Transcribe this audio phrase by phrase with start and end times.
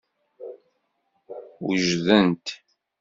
[1.65, 2.45] Wejdent.